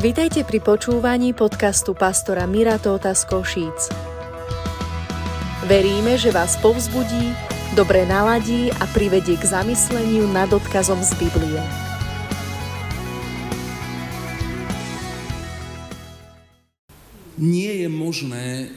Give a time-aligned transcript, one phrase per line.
[0.00, 3.92] Vitajte pri počúvaní podcastu pastora Mira Tóta z Košíc.
[5.68, 7.36] Veríme, že vás povzbudí,
[7.76, 11.60] dobre naladí a privedie k zamysleniu nad odkazom z Biblie.
[17.36, 18.72] Nie je možné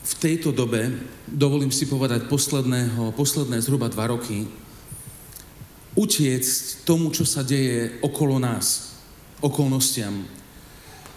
[0.00, 0.96] v tejto dobe,
[1.28, 4.48] dovolím si povedať posledného, posledné zhruba dva roky,
[5.92, 8.96] utiecť tomu, čo sa deje okolo nás,
[9.44, 10.43] okolnostiam.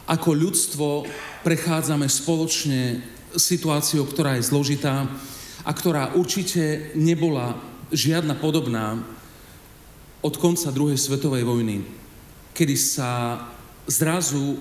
[0.08, 1.04] Ako ľudstvo
[1.44, 3.04] prechádzame spoločne
[3.36, 5.04] situáciou, ktorá je zložitá
[5.68, 7.60] a ktorá určite nebola
[7.92, 9.04] žiadna podobná
[10.24, 11.84] od konca druhej svetovej vojny,
[12.56, 13.44] kedy sa
[13.84, 14.56] zrazu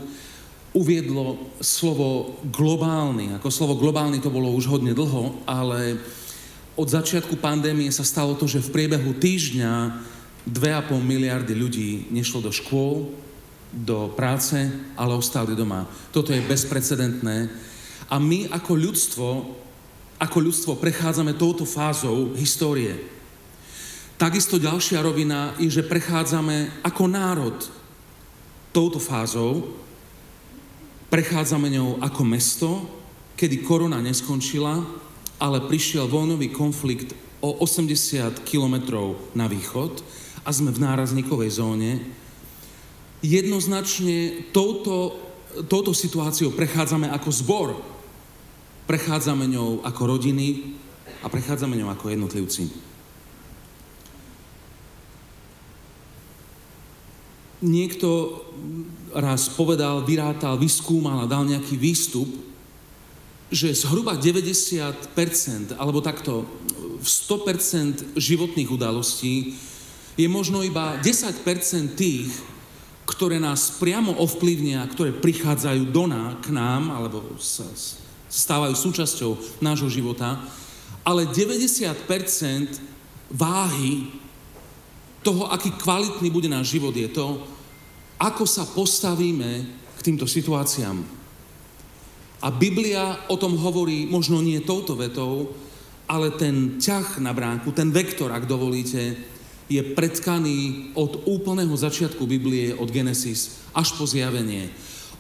[0.74, 3.38] uviedlo slovo globálny.
[3.38, 5.96] Ako slovo globálny to bolo už hodne dlho, ale
[6.76, 9.96] od začiatku pandémie sa stalo to, že v priebehu týždňa
[10.44, 13.14] 2,5 miliardy ľudí nešlo do škôl,
[13.76, 14.56] do práce,
[14.96, 15.84] ale ostali doma.
[16.08, 17.52] Toto je bezprecedentné.
[18.08, 19.28] A my ako ľudstvo,
[20.16, 22.96] ako ľudstvo prechádzame touto fázou histórie.
[24.16, 27.56] Takisto ďalšia rovina je, že prechádzame ako národ
[28.72, 29.84] touto fázou,
[31.06, 32.70] Prechádzame ňou ako mesto,
[33.38, 34.82] kedy korona neskončila,
[35.38, 40.02] ale prišiel vojnový konflikt o 80 kilometrov na východ
[40.42, 42.02] a sme v nárazníkovej zóne.
[43.26, 45.18] Jednoznačne touto,
[45.66, 47.68] touto situáciou prechádzame ako zbor,
[48.86, 50.78] prechádzame ňou ako rodiny
[51.20, 52.70] a prechádzame ňou ako jednotlivci.
[57.66, 58.08] Niekto
[59.10, 62.30] raz povedal, vyrátal, vyskúmal a dal nejaký výstup,
[63.50, 66.46] že zhruba 90%, alebo takto
[67.02, 69.58] v 100% životných udalostí
[70.14, 71.42] je možno iba 10%
[71.98, 72.30] tých,
[73.06, 77.64] ktoré nás priamo ovplyvnia, ktoré prichádzajú do ná, k nám, alebo sa
[78.26, 80.42] stávajú súčasťou nášho života,
[81.06, 82.02] ale 90%
[83.30, 84.10] váhy
[85.22, 87.38] toho, aký kvalitný bude náš život, je to,
[88.18, 89.50] ako sa postavíme
[89.96, 90.98] k týmto situáciám.
[92.42, 95.54] A Biblia o tom hovorí možno nie touto vetou,
[96.06, 99.18] ale ten ťah na bránku, ten vektor, ak dovolíte,
[99.66, 104.70] je predkaný od úplného začiatku Biblie, od Genesis až po zjavenie.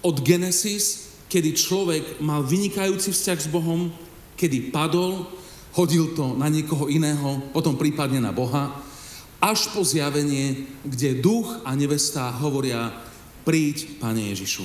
[0.06, 3.90] Od Genesis, kedy človek mal vynikajúci vzťah s Bohom,
[4.38, 5.26] kedy padol,
[5.74, 8.70] hodil to na niekoho iného, potom prípadne na Boha,
[9.42, 12.94] až po zjavenie, kde duch a nevesta hovoria,
[13.44, 14.64] príď, Pane Ježišu.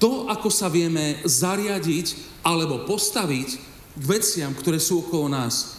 [0.00, 3.48] To, ako sa vieme zariadiť alebo postaviť
[4.00, 5.76] k veciam, ktoré sú okolo nás,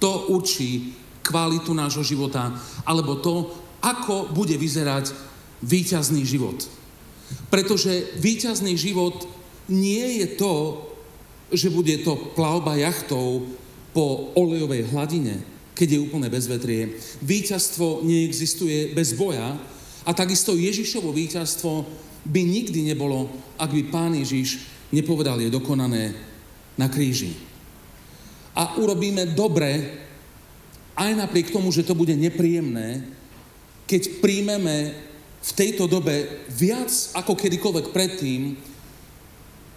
[0.00, 2.52] to určí kvalitu nášho života,
[2.84, 3.48] alebo to,
[3.80, 5.10] ako bude vyzerať
[5.64, 6.68] výťazný život.
[7.48, 9.24] Pretože výťazný život
[9.72, 10.84] nie je to,
[11.48, 13.48] že bude to plavba jachtou
[13.96, 15.40] po olejovej hladine,
[15.72, 17.00] keď je úplne bezvetrie.
[17.24, 19.56] Výťazstvo neexistuje bez boja
[20.04, 21.72] a takisto Ježišovo víťazstvo
[22.24, 26.12] by nikdy nebolo, ak by Pán Ježiš nepovedal je dokonané
[26.76, 27.36] na kríži.
[28.54, 30.03] A urobíme dobre,
[30.94, 33.06] aj napriek tomu, že to bude nepríjemné,
[33.84, 34.94] keď príjmeme
[35.44, 38.56] v tejto dobe viac ako kedykoľvek predtým,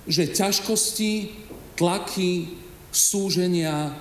[0.07, 1.35] že ťažkosti,
[1.75, 2.55] tlaky,
[2.87, 3.91] súženia,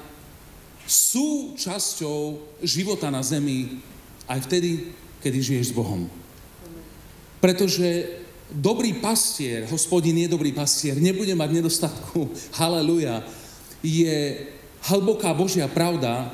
[0.86, 3.82] sú časťou života na zemi
[4.30, 6.06] aj vtedy, kedy žiješ s Bohom.
[7.42, 8.22] Pretože
[8.54, 12.30] dobrý pastier, hospodin je dobrý pastier, nebude mať nedostatku,
[12.62, 13.26] haleluja,
[13.82, 14.46] je
[14.86, 16.30] hlboká Božia pravda,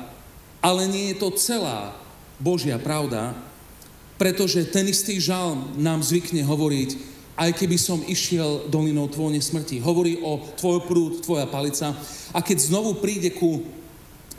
[0.63, 1.91] ale nie je to celá
[2.39, 3.35] Božia pravda,
[4.15, 9.83] pretože ten istý žalm nám zvykne hovoriť, aj keby som išiel dolinou tvojne smrti.
[9.83, 11.91] Hovorí o tvoj prúd, tvoja palica.
[12.31, 13.65] A keď znovu príde ku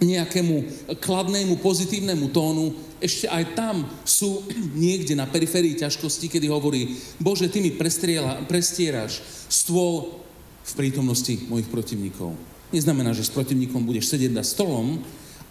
[0.00, 4.46] nejakému kladnému, pozitívnemu tónu, ešte aj tam sú
[4.84, 7.74] niekde na periférii ťažkosti, kedy hovorí, Bože, Ty mi
[8.48, 9.20] prestieraš
[9.50, 10.22] stôl
[10.64, 12.32] v prítomnosti mojich protivníkov.
[12.72, 15.04] Neznamená, že s protivníkom budeš sedieť na stolom,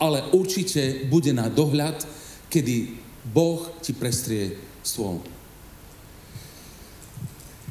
[0.03, 2.03] ale určite bude na dohľad,
[2.51, 2.99] kedy
[3.31, 5.23] Boh ti prestrie stôl.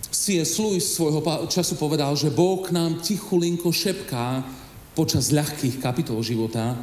[0.08, 0.56] C.S.
[0.56, 1.20] Lewis svojho
[1.52, 4.40] času povedal, že Boh nám tichulinko šepká,
[4.93, 6.76] počas ľahkých kapitol života,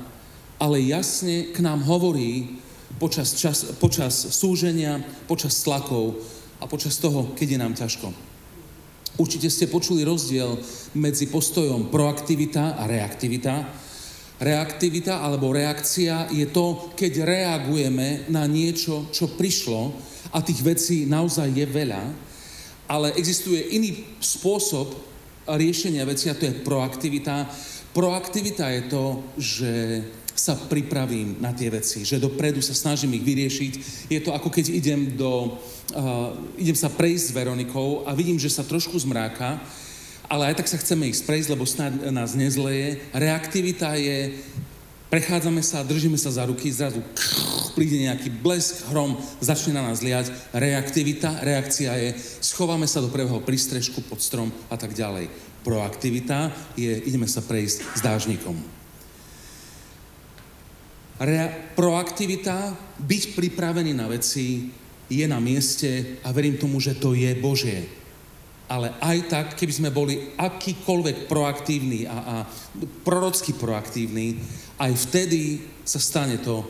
[0.57, 2.57] ale jasne k nám hovorí
[2.97, 6.17] počas, čas, počas súženia, počas tlakov
[6.57, 8.09] a počas toho, keď je nám ťažko.
[9.19, 10.57] Určite ste počuli rozdiel
[10.97, 13.53] medzi postojom proaktivita a reaktivita.
[14.39, 19.91] Reaktivita alebo reakcia je to, keď reagujeme na niečo, čo prišlo
[20.31, 22.03] a tých vecí naozaj je veľa.
[22.89, 24.97] ale existuje iný spôsob
[25.45, 27.45] riešenia veci a to je proaktivita.
[27.93, 29.05] Proaktivita je to,
[29.37, 29.71] že
[30.33, 33.73] sa pripravím na tie veci, že dopredu sa snažím ich vyriešiť.
[34.07, 35.59] Je to ako keď idem do,
[35.93, 39.59] uh, idem sa prejsť s Veronikou a vidím, že sa trošku zmráka,
[40.29, 43.01] ale aj tak sa chceme ísť prejsť, lebo snad nás nezleje.
[43.17, 44.37] Reaktivita je,
[45.09, 47.01] prechádzame sa, držíme sa za ruky, zrazu
[47.73, 50.29] príde nejaký blesk, hrom, začne na nás liať.
[50.53, 52.09] Reaktivita, reakcia je,
[52.45, 55.33] schováme sa do prvého prístrežku pod strom a tak ďalej.
[55.65, 58.55] Proaktivita je, ideme sa prejsť s dážnikom.
[61.19, 64.71] Re- proaktivita, byť pripravený na veci,
[65.09, 67.98] je na mieste a verím tomu, že to je Božie
[68.69, 72.35] ale aj tak, keby sme boli akýkoľvek proaktívni a, a
[73.01, 74.37] prorocky proaktívni,
[74.77, 76.61] aj vtedy sa stane to,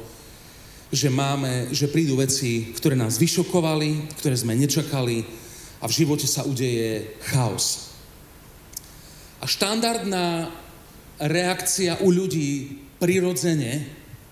[0.90, 5.28] že máme, že prídu veci, ktoré nás vyšokovali, ktoré sme nečakali
[5.84, 7.94] a v živote sa udeje chaos.
[9.44, 10.50] A štandardná
[11.20, 13.86] reakcia u ľudí prirodzene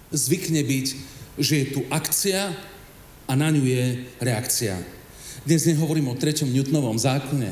[0.09, 0.87] zvykne byť,
[1.35, 2.55] že je tu akcia
[3.27, 3.83] a na ňu je
[4.23, 4.96] reakcia.
[5.47, 7.47] Dnes nehovorím o treťom Newtonovom zákone,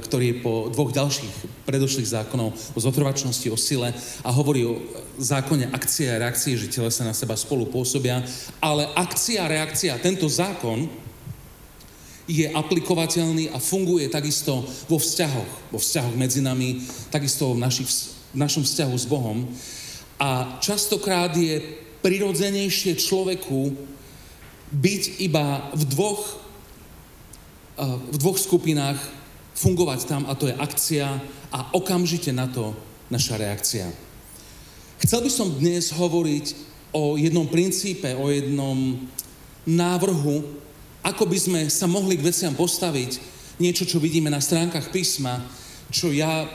[0.00, 3.92] ktorý je po dvoch ďalších predošlých zákonov o zotrvačnosti, o sile
[4.24, 4.80] a hovorí o
[5.20, 8.24] zákone akcie a reakcie, že tele sa na seba spolu pôsobia,
[8.64, 10.88] ale akcia a reakcia, tento zákon
[12.24, 16.80] je aplikovateľný a funguje takisto vo vzťahoch, vo vzťahoch medzi nami,
[17.12, 17.92] takisto v, našich,
[18.32, 19.44] v našom vzťahu s Bohom.
[20.16, 21.60] A častokrát je
[22.00, 23.76] prirodzenejšie človeku
[24.72, 26.43] byť iba v dvoch
[27.78, 28.98] v dvoch skupinách
[29.54, 31.06] fungovať tam a to je akcia
[31.54, 32.74] a okamžite na to
[33.10, 33.86] naša reakcia.
[35.02, 36.46] Chcel by som dnes hovoriť
[36.94, 39.02] o jednom princípe, o jednom
[39.66, 40.42] návrhu,
[41.02, 43.18] ako by sme sa mohli k veciam postaviť,
[43.58, 45.42] niečo, čo vidíme na stránkach písma,
[45.90, 46.46] čo ja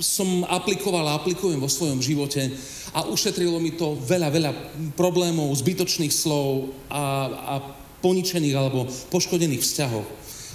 [0.00, 2.52] som aplikoval a aplikujem vo svojom živote
[2.96, 4.52] a ušetrilo mi to veľa, veľa
[4.96, 7.54] problémov, zbytočných slov a, a
[8.00, 10.04] poničených alebo poškodených vzťahov.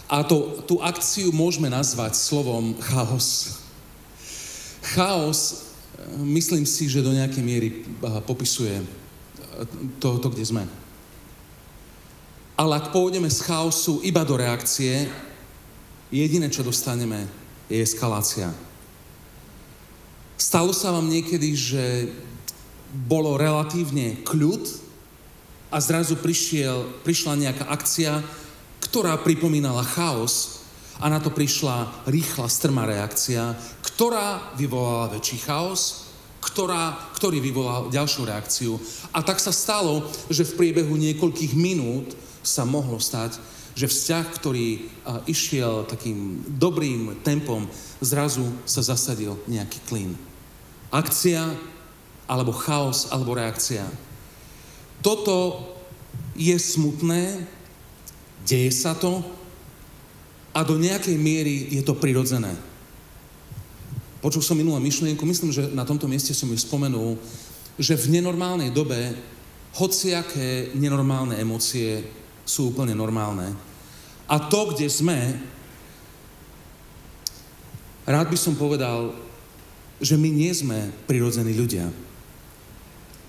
[0.08, 3.60] A to, tú akciu môžeme nazvať slovom chaos.
[4.96, 5.68] Chaos,
[6.24, 8.86] myslím si, že do nejakej miery eh, popisuje eh,
[10.00, 10.64] to, to kde sme.
[12.58, 15.06] Ale ak pôjdeme z chaosu iba do reakcie,
[16.10, 17.28] jediné, čo dostaneme,
[17.68, 18.50] je eskalácia.
[20.40, 21.86] Stalo sa vám niekedy, že
[23.06, 24.64] bolo relatívne kľud
[25.68, 28.24] a zrazu prišiel, prišla nejaká akcia,
[28.88, 30.64] ktorá pripomínala chaos
[30.98, 33.54] a na to prišla rýchla, strmá reakcia,
[33.84, 36.08] ktorá vyvolala väčší chaos,
[36.40, 38.74] ktorá, ktorý vyvolal ďalšiu reakciu.
[39.12, 43.38] A tak sa stalo, že v priebehu niekoľkých minút sa mohlo stať,
[43.78, 44.80] že vzťah, ktorý a,
[45.30, 47.70] išiel takým dobrým tempom,
[48.02, 50.12] zrazu sa zasadil nejaký klin.
[50.90, 51.54] Akcia,
[52.26, 53.86] alebo chaos, alebo reakcia.
[55.06, 55.68] Toto
[56.34, 57.46] je smutné,
[58.48, 59.20] Deje sa to
[60.56, 62.56] a do nejakej miery je to prirodzené.
[64.24, 67.20] Počul som minulú myšlienku, myslím, že na tomto mieste som ju spomenul,
[67.76, 69.14] že v nenormálnej dobe
[69.78, 72.02] hociaké nenormálne emócie
[72.48, 73.52] sú úplne normálne.
[74.26, 75.38] A to, kde sme,
[78.08, 79.14] rád by som povedal,
[80.00, 82.07] že my nie sme prirodzení ľudia.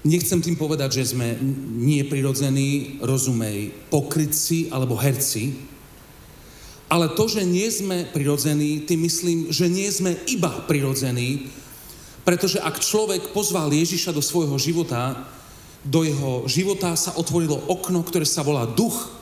[0.09, 1.37] Nechcem tým povedať, že sme
[1.77, 5.53] nie prirodzení, rozumej, pokrytci alebo herci,
[6.89, 11.53] ale to, že nie sme prirodzení, tým myslím, že nie sme iba prirodzení,
[12.25, 15.29] pretože ak človek pozval Ježiša do svojho života,
[15.85, 19.13] do jeho života sa otvorilo okno, ktoré sa volá duch,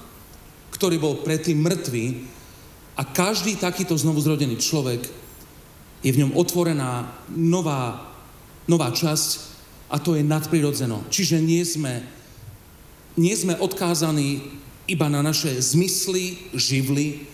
[0.70, 2.06] ktorý bol predtým mŕtvý
[2.94, 5.02] a každý takýto znovuzrodený človek
[6.06, 8.14] je v ňom otvorená nová,
[8.70, 9.55] nová časť
[9.86, 11.06] a to je nadprirodzeno.
[11.10, 12.02] Čiže nie sme,
[13.14, 14.42] nie sme odkázaní
[14.86, 17.26] iba na naše zmysly, živly,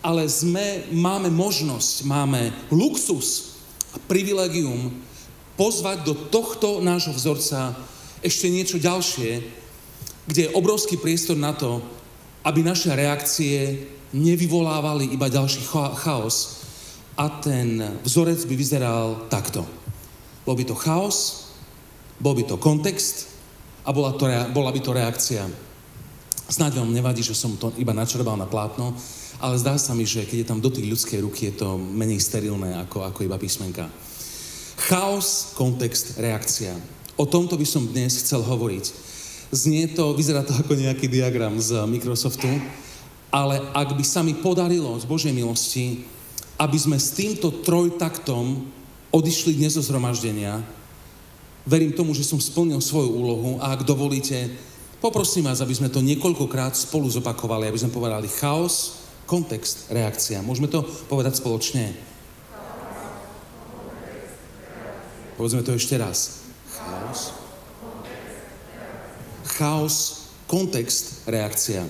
[0.00, 3.58] ale sme, máme možnosť, máme luxus
[3.92, 4.90] a privilegium
[5.60, 7.76] pozvať do tohto nášho vzorca
[8.24, 9.44] ešte niečo ďalšie,
[10.24, 11.84] kde je obrovský priestor na to,
[12.44, 15.62] aby naše reakcie nevyvolávali iba ďalší
[16.00, 16.64] chaos
[17.14, 19.68] a ten vzorec by vyzeral takto.
[20.48, 21.39] Bol by to chaos,
[22.20, 23.32] bol by to kontext
[23.82, 25.48] a bola, to, bola by to reakcia.
[26.50, 28.92] Snáď vám nevadí, že som to iba načrbal na plátno,
[29.40, 32.76] ale zdá sa mi, že keď je tam dotyk ľudskej ruky, je to menej sterilné
[32.86, 33.88] ako, ako iba písmenka.
[34.76, 36.76] Chaos, kontext, reakcia.
[37.16, 38.84] O tomto by som dnes chcel hovoriť.
[39.50, 42.46] Znie to, vyzerá to ako nejaký diagram z Microsoftu,
[43.30, 46.02] Ale ak by sa mi podarilo z Božej milosti,
[46.58, 48.66] aby sme s týmto trojtaktom
[49.14, 50.58] odišli dnes zo zhromaždenia,
[51.66, 54.48] verím tomu, že som splnil svoju úlohu a ak dovolíte,
[55.00, 60.42] poprosím vás, aby sme to niekoľkokrát spolu zopakovali, aby sme povedali chaos, kontext, reakcia.
[60.42, 61.94] Môžeme to povedať spoločne?
[65.40, 66.44] Povedzme to ešte raz.
[66.68, 67.32] Chaos.
[69.56, 69.96] Chaos,
[70.44, 71.86] kontext, reakcia.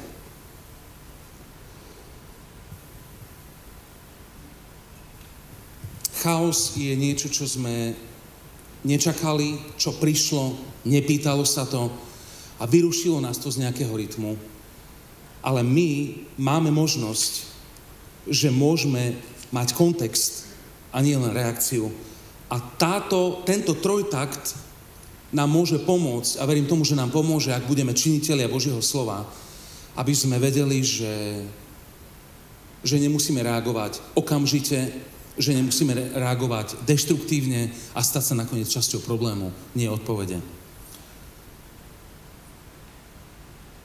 [6.20, 7.96] Chaos je niečo, čo sme
[8.84, 10.56] nečakali, čo prišlo,
[10.88, 11.92] nepýtalo sa to
[12.60, 14.36] a vyrušilo nás to z nejakého rytmu.
[15.40, 17.48] Ale my máme možnosť,
[18.28, 19.16] že môžeme
[19.48, 20.52] mať kontext
[20.92, 21.88] a nie len reakciu.
[22.52, 24.58] A táto, tento trojtakt
[25.30, 29.24] nám môže pomôcť, a verím tomu, že nám pomôže, ak budeme činiteľia Božieho slova,
[29.94, 31.46] aby sme vedeli, že,
[32.82, 34.90] že nemusíme reagovať okamžite,
[35.40, 40.36] že nemusíme reagovať deštruktívne a stať sa nakoniec časťou problému, nie odpovede.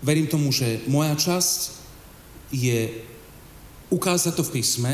[0.04, 1.60] Verím tomu, že moja časť
[2.54, 2.94] je
[3.90, 4.92] ukázať to v písme,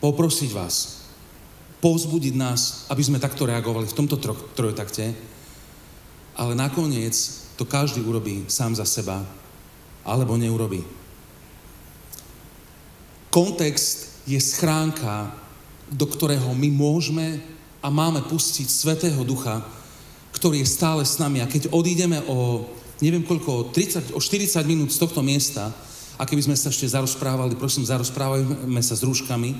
[0.00, 1.04] poprosiť vás,
[1.84, 5.12] povzbudiť nás, aby sme takto reagovali v tomto tro- trojtakte,
[6.38, 7.12] ale nakoniec
[7.60, 9.20] to každý urobí sám za seba,
[10.06, 10.99] alebo neurobí.
[13.30, 15.30] Kontext je schránka,
[15.90, 17.38] do ktorého my môžeme
[17.78, 19.62] a máme pustiť Svetého Ducha,
[20.34, 21.38] ktorý je stále s nami.
[21.42, 22.66] A keď odídeme o,
[22.98, 25.70] neviem koľko, 30, o 40 minút z tohto miesta,
[26.20, 29.56] a keby sme sa ešte zarozprávali, prosím, zarozprávajme sa s rúškami,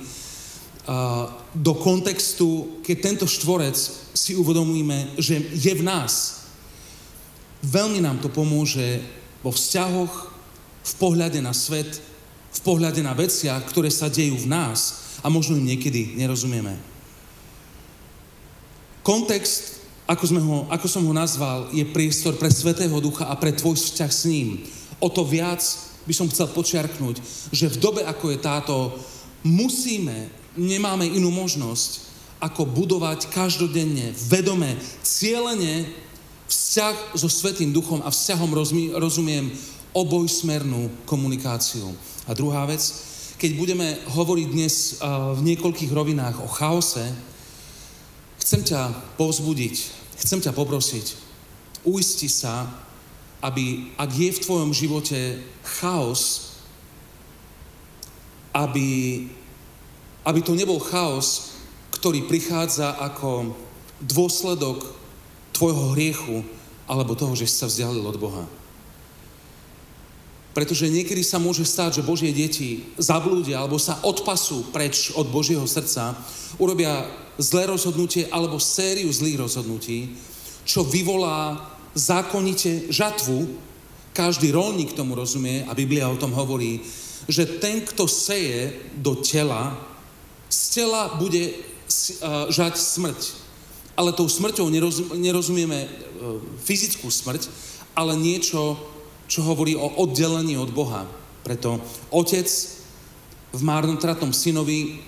[1.57, 3.79] do kontextu, keď tento štvorec
[4.13, 6.45] si uvedomíme, že je v nás.
[7.65, 9.01] Veľmi nám to pomôže
[9.41, 10.29] vo vzťahoch,
[10.81, 12.10] v pohľade na svet,
[12.51, 14.79] v pohľade na veciach, ktoré sa dejú v nás
[15.23, 16.75] a možno im niekedy nerozumieme.
[19.01, 23.55] Kontext, ako, sme ho, ako som ho nazval, je priestor pre Svetého Ducha a pre
[23.55, 24.67] tvoj vzťah s ním.
[24.99, 25.63] O to viac
[26.05, 27.23] by som chcel počiarknúť,
[27.55, 28.75] že v dobe, ako je táto,
[29.47, 30.29] musíme,
[30.59, 35.87] nemáme inú možnosť, ako budovať každodenne, vedome, cieľene
[36.49, 38.51] vzťah so Svetým Duchom a vzťahom
[38.97, 39.53] rozumiem
[39.93, 41.93] obojsmernú komunikáciu.
[42.29, 42.83] A druhá vec,
[43.41, 47.05] keď budeme hovoriť dnes uh, v niekoľkých rovinách o chaose,
[48.41, 49.77] chcem ťa povzbudiť,
[50.21, 51.17] chcem ťa poprosiť,
[51.89, 52.69] uisti sa,
[53.41, 55.41] aby, ak je v tvojom živote
[55.81, 56.53] chaos,
[58.53, 59.25] aby,
[60.27, 61.57] aby to nebol chaos,
[61.95, 63.57] ktorý prichádza ako
[64.01, 64.85] dôsledok
[65.57, 66.37] tvojho hriechu
[66.85, 68.45] alebo toho, že si sa vzdialil od Boha.
[70.51, 75.63] Pretože niekedy sa môže stať, že Božie deti zablúdia alebo sa odpasú preč od Božieho
[75.63, 76.19] srdca,
[76.59, 77.07] urobia
[77.39, 80.11] zlé rozhodnutie alebo sériu zlých rozhodnutí,
[80.67, 81.63] čo vyvolá
[81.95, 83.47] zákonite žatvu.
[84.11, 86.83] Každý rolník tomu rozumie a Biblia o tom hovorí,
[87.31, 89.79] že ten, kto seje do tela,
[90.51, 91.55] z tela bude
[92.51, 93.21] žať smrť.
[93.95, 94.71] Ale tou smrťou
[95.15, 95.89] nerozumieme e,
[96.63, 97.51] fyzickú smrť,
[97.93, 98.79] ale niečo,
[99.31, 101.07] čo hovorí o oddelení od Boha.
[101.47, 101.79] Preto
[102.11, 102.51] otec
[103.55, 104.99] v marnotratnom synovi,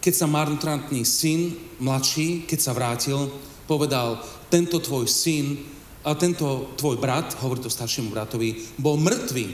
[0.00, 3.28] keď sa marnotratný syn, mladší, keď sa vrátil,
[3.68, 5.60] povedal, tento tvoj syn,
[6.06, 9.46] a tento tvoj brat, hovorí to staršiemu bratovi, bol mŕtvý,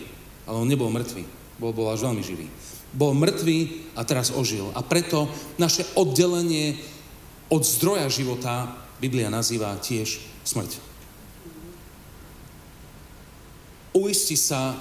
[0.45, 1.25] ale on nebol mŕtvý,
[1.57, 2.45] bol, bol až veľmi živý.
[2.93, 3.59] Bol mŕtvý
[3.97, 4.69] a teraz ožil.
[4.76, 6.76] A preto naše oddelenie
[7.49, 8.69] od zdroja života
[9.00, 10.91] Biblia nazýva tiež smrť
[13.92, 14.76] uisti sa,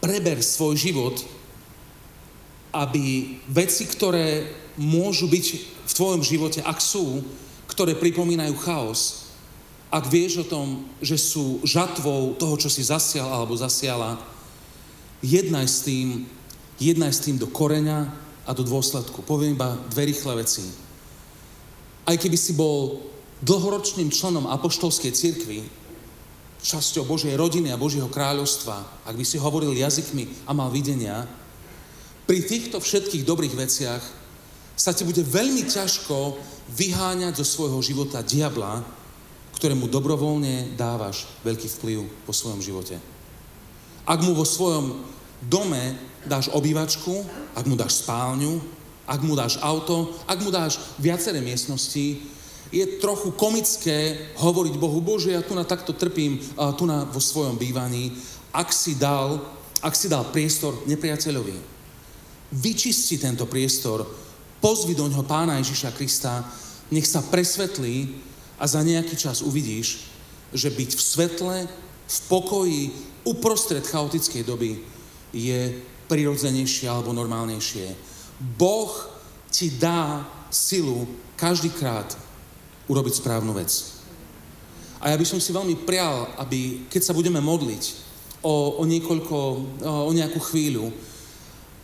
[0.00, 1.20] preber svoj život,
[2.72, 4.48] aby veci, ktoré
[4.80, 5.46] môžu byť
[5.86, 7.20] v tvojom živote, ak sú,
[7.68, 9.30] ktoré pripomínajú chaos,
[9.90, 14.22] ak vieš o tom, že sú žatvou toho, čo si zasial alebo zasiala,
[15.20, 16.30] jednaj s tým,
[16.78, 18.08] jednaj s tým do koreňa
[18.46, 19.26] a do dôsledku.
[19.26, 20.64] Poviem iba dve rýchle veci.
[22.06, 23.02] Aj keby si bol
[23.42, 25.66] dlhoročným členom apoštolskej cirkvi,
[26.60, 31.24] časťou Božej rodiny a Božieho kráľovstva, ak by si hovoril jazykmi a mal videnia,
[32.28, 34.02] pri týchto všetkých dobrých veciach
[34.78, 36.38] sa ti bude veľmi ťažko
[36.72, 38.80] vyháňať zo svojho života diabla,
[39.58, 42.96] ktorému dobrovoľne dávaš veľký vplyv po svojom živote.
[44.08, 45.04] Ak mu vo svojom
[45.44, 48.56] dome dáš obývačku, ak mu dáš spálňu,
[49.10, 52.22] ak mu dáš auto, ak mu dáš viaceré miestnosti,
[52.70, 56.38] je trochu komické hovoriť Bohu, Bože, ja tu na takto trpím,
[56.78, 58.14] tu na, vo svojom bývaní,
[58.54, 61.56] ak si dal ak si dal priestor nepriateľovi,
[62.52, 64.04] vyčisti tento priestor,
[64.60, 66.44] pozvi do ňoho pána Ježiša Krista,
[66.92, 68.12] nech sa presvetlí
[68.60, 70.04] a za nejaký čas uvidíš,
[70.52, 71.56] že byť v svetle,
[72.10, 72.82] v pokoji,
[73.24, 74.84] uprostred chaotickej doby
[75.32, 77.94] je prirodzenejšie alebo normálnejšie.
[78.58, 78.92] Boh
[79.48, 81.08] ti dá silu
[81.40, 82.10] každýkrát
[82.90, 83.70] urobiť správnu vec.
[85.00, 87.84] A ja by som si veľmi prial, aby keď sa budeme modliť
[88.42, 89.38] o, o niekoľko,
[89.86, 90.92] o nejakú chvíľu,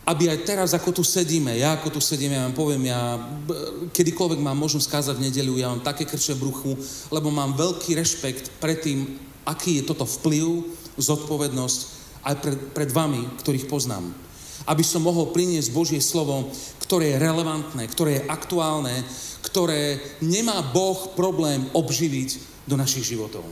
[0.06, 3.18] aby aj teraz, ako tu sedíme, ja ako tu sedím, ja vám poviem, ja
[3.90, 6.72] kedykoľvek mám možnosť kázať v nedeliu, ja mám také krče v bruchu,
[7.10, 10.62] lebo mám veľký rešpekt pred tým, aký je toto vplyv,
[10.94, 11.78] zodpovednosť
[12.22, 14.06] aj pred, pred vami, ktorých poznám.
[14.62, 16.54] Aby som mohol priniesť Božie slovo,
[16.86, 18.94] ktoré je relevantné, ktoré je aktuálne,
[19.42, 23.42] ktoré nemá Boh problém obživiť do našich životov.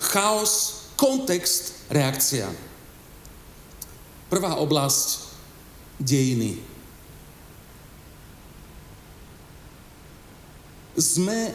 [0.00, 2.48] Chaos, kontext reakcia.
[4.32, 5.28] Prvá oblasť
[6.00, 6.60] dejiny.
[10.94, 11.52] Sme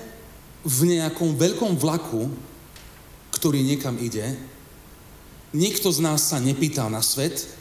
[0.62, 2.28] v nejakom veľkom vlaku,
[3.32, 4.36] ktorý niekam ide.
[5.56, 7.59] Nikto z nás sa nepýtal na svet.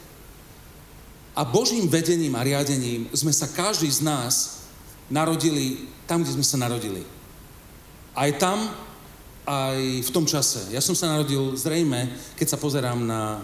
[1.39, 4.67] A Božím vedením a riadením sme sa každý z nás
[5.07, 6.99] narodili tam, kde sme sa narodili.
[8.11, 8.67] Aj tam,
[9.47, 10.67] aj v tom čase.
[10.75, 13.39] Ja som sa narodil zrejme, keď sa pozerám na,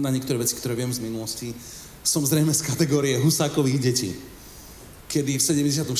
[0.00, 1.52] na niektoré veci, ktoré viem z minulosti,
[2.00, 4.16] som zrejme z kategórie husákových detí.
[5.12, 5.92] Kedy v 74.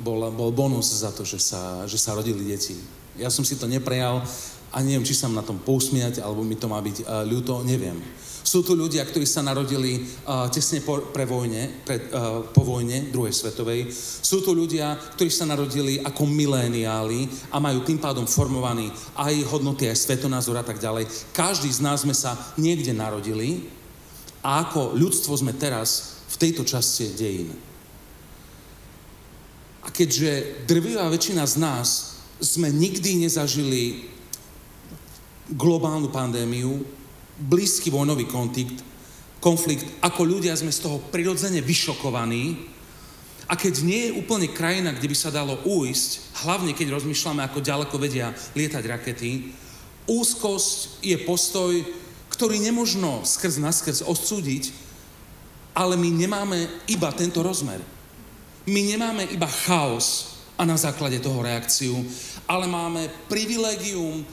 [0.00, 2.80] bol, bol bonus za to, že sa, že sa rodili deti.
[3.20, 4.24] Ja som si to neprejal
[4.76, 7.96] a neviem, či sa na tom pousmiať, alebo mi to má byť uh, ľúto, neviem.
[8.46, 13.08] Sú tu ľudia, ktorí sa narodili uh, tesne po, pre vojne, pre, uh, po vojne
[13.08, 13.88] druhej svetovej.
[13.96, 19.88] Sú tu ľudia, ktorí sa narodili ako miléniáli a majú tým pádom formovaný aj hodnoty,
[19.88, 21.08] aj svetonázor a tak ďalej.
[21.32, 23.66] Každý z nás sme sa niekde narodili
[24.44, 27.50] a ako ľudstvo sme teraz v tejto časti dejín.
[29.82, 31.88] A keďže drvivá väčšina z nás
[32.38, 34.12] sme nikdy nezažili
[35.52, 36.82] globálnu pandémiu,
[37.38, 38.82] blízky vojnový konflikt,
[39.38, 42.74] konflikt, ako ľudia sme z toho prirodzene vyšokovaní.
[43.46, 47.62] A keď nie je úplne krajina, kde by sa dalo újsť, hlavne keď rozmýšľame, ako
[47.62, 49.54] ďaleko vedia lietať rakety,
[50.10, 51.72] úzkosť je postoj,
[52.26, 54.74] ktorý nemožno skrz naskrz odsúdiť,
[55.76, 57.78] ale my nemáme iba tento rozmer.
[58.66, 61.94] My nemáme iba chaos a na základe toho reakciu,
[62.50, 64.26] ale máme privilegium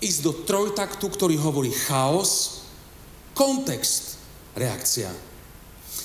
[0.00, 2.62] ísť do trojtaktu, ktorý hovorí chaos,
[3.32, 4.20] kontext,
[4.56, 5.08] reakcia.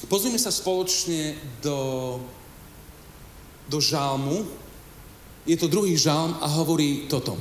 [0.07, 2.19] Pozrime sa spoločne do,
[3.69, 4.47] do žalmu.
[5.45, 7.37] Je to druhý žalm a hovorí toto.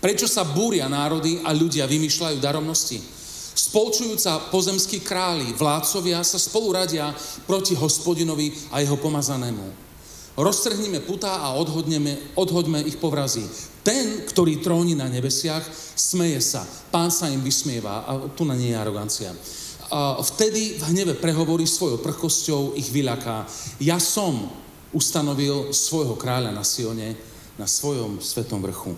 [0.00, 2.98] Prečo sa búria národy a ľudia vymýšľajú daromnosti?
[3.50, 7.12] Spolčujúca pozemskí králi, vládcovia sa spolu radia
[7.44, 9.90] proti hospodinovi a jeho pomazanému.
[10.40, 13.44] Roztrhnime putá a odhodneme, odhoďme ich povrazy.
[13.80, 15.64] Ten, ktorý tróni na nebesiach,
[15.96, 16.68] smeje sa.
[16.92, 19.32] Pán sa im vysmieva a tu na nie je arogancia.
[19.90, 23.48] A vtedy v hneve prehovorí svojou prchosťou, ich vyľaká.
[23.82, 24.52] Ja som
[24.94, 27.18] ustanovil svojho kráľa na Sione,
[27.58, 28.94] na svojom svetom vrchu.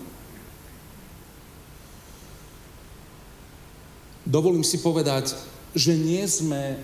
[4.23, 5.35] Dovolím si povedať,
[5.75, 6.79] že nie sme,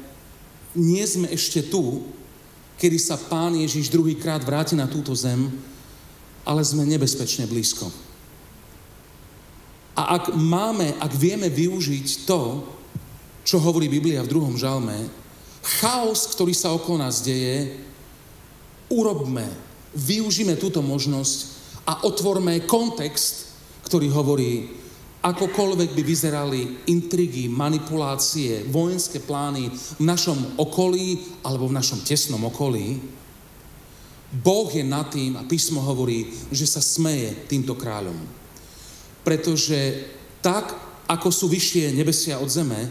[0.76, 2.10] nie sme ešte tu,
[2.82, 5.48] kedy sa Pán Ježiš druhýkrát vráti na túto zem,
[6.50, 7.94] ale sme nebezpečne blízko.
[9.94, 12.66] A ak máme, ak vieme využiť to,
[13.46, 14.98] čo hovorí Biblia v druhom žalme,
[15.78, 17.78] chaos, ktorý sa okolo nás deje,
[18.90, 19.46] urobme,
[19.94, 21.38] využíme túto možnosť
[21.86, 23.54] a otvorme kontext,
[23.86, 24.74] ktorý hovorí,
[25.20, 32.98] akokoľvek by vyzerali intrigy, manipulácie, vojenské plány v našom okolí alebo v našom tesnom okolí,
[34.30, 38.18] Boh je nad tým a písmo hovorí, že sa smeje týmto kráľom.
[39.26, 40.06] Pretože
[40.46, 40.78] tak,
[41.10, 42.90] ako sú vyššie nebesia od zeme,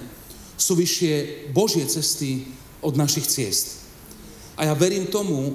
[0.59, 2.51] sú vyššie Božie cesty
[2.83, 3.87] od našich ciest.
[4.59, 5.55] A ja verím tomu,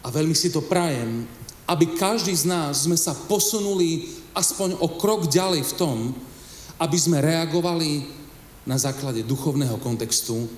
[0.00, 1.28] a veľmi si to prajem,
[1.68, 5.96] aby každý z nás sme sa posunuli aspoň o krok ďalej v tom,
[6.80, 8.06] aby sme reagovali
[8.64, 10.48] na základe duchovného kontextu,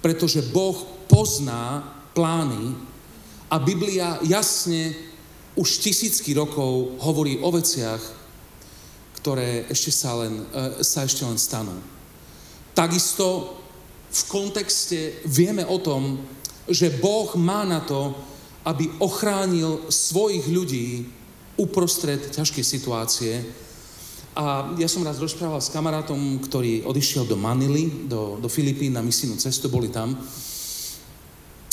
[0.00, 0.76] pretože Boh
[1.10, 1.84] pozná
[2.16, 2.93] plány
[3.54, 4.98] a Biblia jasne
[5.54, 8.02] už tisícky rokov hovorí o veciach,
[9.22, 11.78] ktoré ešte sa, len, e, sa ešte len stanú.
[12.74, 13.54] Takisto
[14.10, 16.18] v kontexte vieme o tom,
[16.66, 18.10] že Boh má na to,
[18.66, 21.06] aby ochránil svojich ľudí
[21.54, 23.38] uprostred ťažkej situácie.
[24.34, 29.04] A ja som raz rozprával s kamarátom, ktorý odišiel do Manily, do, do Filipín na
[29.06, 30.18] misijnú cestu, boli tam.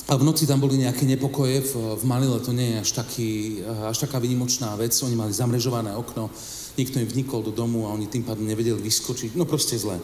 [0.09, 3.29] A v noci tam boli nejaké nepokoje, v, v Manile to nie je až, taký,
[3.85, 6.33] až taká vynimočná vec, oni mali zamrežované okno,
[6.75, 10.01] niekto im vnikol do domu a oni tým pádom nevedeli vyskočiť, no proste zle.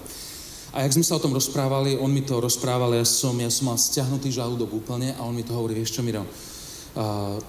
[0.76, 3.72] A jak sme sa o tom rozprávali, on mi to rozprával, ja som, ja som
[3.72, 7.40] mal stiahnutý žalúdok úplne a on mi to hovorí, vieš čo, Miro, uh,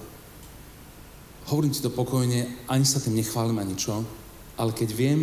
[1.51, 4.01] hovorím ti to pokojne, ani sa tým nechválim ani čo,
[4.57, 5.19] ale keď viem,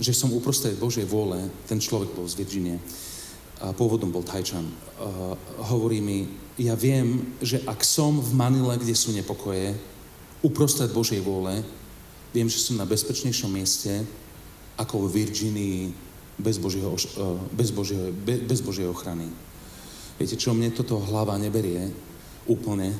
[0.00, 2.76] že som uprostred Božej vôle, ten človek bol z Virginie,
[3.60, 5.36] a pôvodom bol Tajčan, uh,
[5.68, 6.24] hovorí mi,
[6.56, 9.76] ja viem, že ak som v Manile, kde sú nepokoje,
[10.40, 11.60] uprostred Božej vôle,
[12.32, 14.00] viem, že som na bezpečnejšom mieste,
[14.80, 15.80] ako v Virginii,
[16.40, 19.28] bez Božieho, uh, bez Božieho, be, bez Božieho ochrany.
[20.16, 21.92] Viete čo, mne toto hlava neberie
[22.48, 22.96] úplne.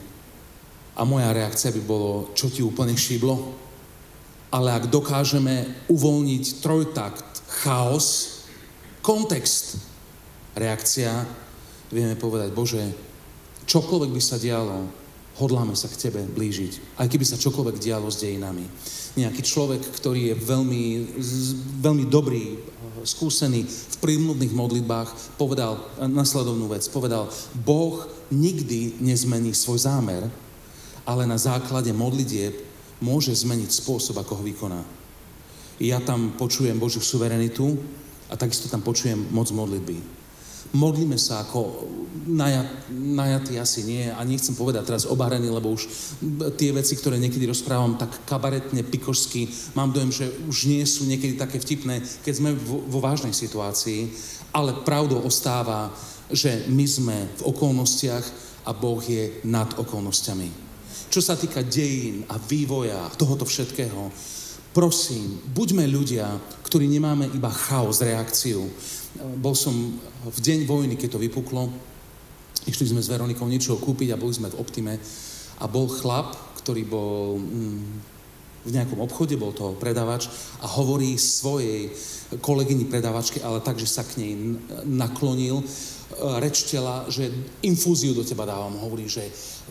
[0.93, 3.57] A moja reakcia by bolo, čo ti úplne šíblo?
[4.53, 8.41] Ale ak dokážeme uvoľniť trojtakt, chaos,
[9.01, 9.90] kontext,
[10.57, 11.11] reakcia,
[11.91, 12.83] vieme povedať, Bože,
[13.67, 14.87] čokoľvek by sa dialo,
[15.39, 16.99] hodláme sa k Tebe blížiť.
[17.01, 18.67] Aj keby sa čokoľvek dialo s dejinami.
[19.17, 20.85] Nejaký človek, ktorý je veľmi,
[21.81, 22.61] veľmi dobrý,
[23.01, 26.85] skúsený v prímluvných modlitbách, povedal nasledovnú vec.
[26.93, 27.33] Povedal,
[27.65, 30.29] Boh nikdy nezmení svoj zámer,
[31.09, 32.53] ale na základe modlitieb
[33.01, 34.81] môže zmeniť spôsob, ako ho vykoná.
[35.81, 37.81] Ja tam počujem Božiu suverenitu
[38.29, 40.20] a takisto tam počujem moc modlitby.
[40.71, 41.91] Modlíme sa ako
[42.31, 44.07] najat, najatí asi nie.
[44.07, 45.91] A nechcem povedať teraz obarení, lebo už
[46.55, 51.35] tie veci, ktoré niekedy rozprávam tak kabaretne, pikošsky, mám dojem, že už nie sú niekedy
[51.35, 54.15] také vtipné, keď sme vo, vo vážnej situácii,
[54.55, 55.91] ale pravdou ostáva,
[56.31, 58.25] že my sme v okolnostiach
[58.67, 60.71] a Boh je nad okolnostiami.
[61.11, 64.15] Čo sa týka dejín a vývoja tohoto všetkého,
[64.71, 66.27] prosím, buďme ľudia,
[66.67, 68.67] ktorí nemáme iba chaos, reakciu.
[69.43, 69.75] Bol som
[70.23, 71.71] v deň vojny, keď to vypuklo,
[72.67, 74.95] išli sme s Veronikou niečo kúpiť a boli sme v Optime
[75.61, 77.83] a bol chlap, ktorý bol mm,
[78.61, 80.29] v nejakom obchode, bol to predavač
[80.61, 81.89] a hovorí svojej
[82.45, 84.33] kolegyni predavačke, ale tak, že sa k nej
[84.85, 85.65] naklonil
[86.43, 87.31] reč tela, že
[87.65, 88.77] infúziu do teba dávam.
[88.77, 89.31] Hovorí, že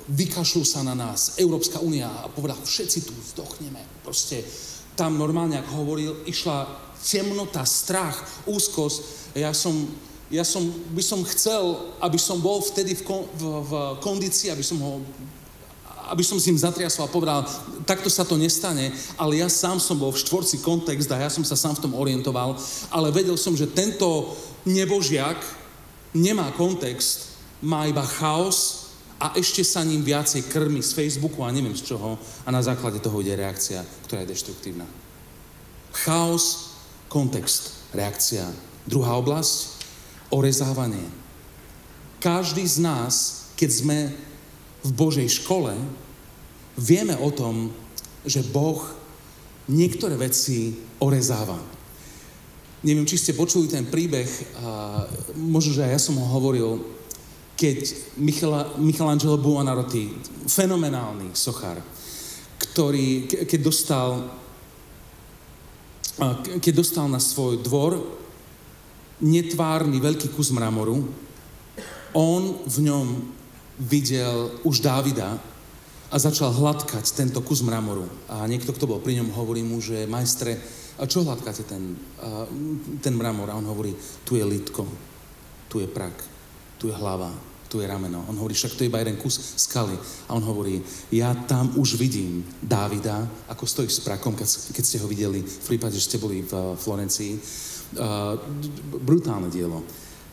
[0.10, 3.80] vykašľú sa na nás, Európska únia a povedal, všetci tu zdochneme.
[4.02, 4.42] Proste
[5.00, 6.68] tam normálne, ako hovoril, išla
[7.00, 9.32] temnota, strach, úzkosť.
[9.40, 9.72] Ja som,
[10.28, 13.08] ja som, by som chcel, aby som bol vtedy v,
[13.40, 13.72] v, v
[14.04, 15.00] kondícii, aby som ho
[16.10, 17.46] aby som s ním zatriasol a povedal,
[17.86, 21.46] takto sa to nestane, ale ja sám som bol v štvorci kontext a ja som
[21.46, 22.58] sa sám v tom orientoval,
[22.90, 24.34] ale vedel som, že tento
[24.66, 25.38] nebožiak,
[26.10, 28.79] nemá kontext, má iba chaos
[29.20, 32.16] a ešte sa ním viacej krmi z Facebooku a neviem z čoho
[32.48, 34.88] a na základe toho ide reakcia, ktorá je deštruktívna.
[35.92, 36.76] Chaos,
[37.12, 38.48] kontext, reakcia.
[38.88, 39.84] Druhá oblasť,
[40.32, 41.04] orezávanie.
[42.24, 43.14] Každý z nás,
[43.60, 43.98] keď sme
[44.88, 45.76] v Božej škole,
[46.80, 47.76] vieme o tom,
[48.24, 48.80] že Boh
[49.68, 51.60] niektoré veci orezáva.
[52.80, 54.28] Neviem, či ste počuli ten príbeh,
[55.36, 56.80] možno, že aj ja som ho hovoril,
[57.60, 57.80] keď
[58.24, 60.16] Michela, Michelangelo Buonarroti,
[60.48, 61.84] fenomenálny sochár,
[62.56, 64.32] ktorý, keď dostal,
[66.64, 68.00] keď dostal na svoj dvor
[69.20, 71.04] netvárny veľký kus mramoru,
[72.16, 73.08] on v ňom
[73.84, 75.36] videl už Dávida
[76.10, 78.08] a začal hladkať tento kus mramoru.
[78.32, 80.56] A niekto, kto bol pri ňom, hovorí mu, že majstre,
[80.96, 82.00] a čo hladkáte ten,
[83.04, 83.52] ten mramor?
[83.52, 83.92] A on hovorí,
[84.24, 84.88] tu je litko,
[85.68, 86.16] tu je prak,
[86.80, 88.26] tu je hlava, tu je rameno.
[88.28, 89.94] On hovorí, však to je iba jeden kus skaly.
[90.28, 90.82] A on hovorí,
[91.14, 95.66] ja tam už vidím Dávida, ako stojí s prakom, keď, keď ste ho videli v
[95.70, 97.38] prípade, že ste boli v Florencii.
[97.90, 98.38] Uh,
[99.02, 99.86] brutálne dielo.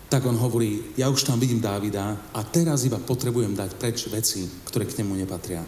[0.09, 4.49] Tak on hovorí, ja už tam vidím Dávida a teraz iba potrebujem dať preč veci,
[4.65, 5.65] ktoré k nemu nepatria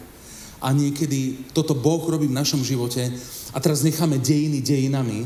[0.59, 3.07] a niekedy toto Boh robí v našom živote
[3.55, 5.23] a teraz necháme dejiny dejinami,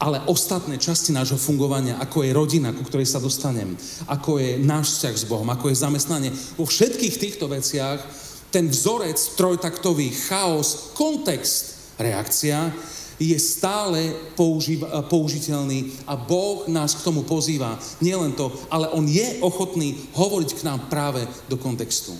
[0.00, 3.76] ale ostatné časti nášho fungovania, ako je rodina, ku ktorej sa dostanem,
[4.08, 8.00] ako je náš vzťah s Bohom, ako je zamestnanie, vo všetkých týchto veciach
[8.48, 12.72] ten vzorec trojtaktový, chaos, kontext, reakcia
[13.20, 14.80] je stále použiv,
[15.12, 17.76] použiteľný a Boh nás k tomu pozýva.
[18.00, 22.16] Nielen to, ale On je ochotný hovoriť k nám práve do kontextu.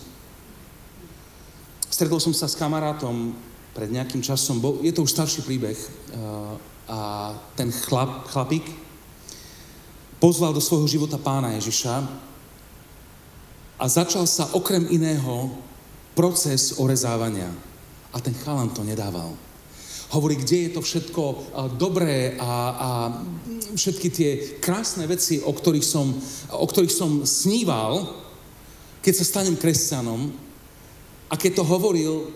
[1.88, 3.32] Stretol som sa s kamarátom
[3.72, 8.66] pred nejakým časom, bol, je to už starší príbeh, uh, a ten chlap, chlapík
[10.18, 11.94] pozval do svojho života pána Ježiša
[13.80, 15.54] a začal sa okrem iného
[16.18, 17.48] proces orezávania.
[18.10, 19.32] A ten chalan to nedával.
[20.10, 21.22] Hovorí, kde je to všetko
[21.78, 22.88] dobré a, a
[23.78, 26.10] všetky tie krásne veci, o ktorých, som,
[26.50, 28.10] o ktorých som sníval,
[29.00, 30.34] keď sa stanem kresťanom.
[31.30, 32.34] A keď to hovoril,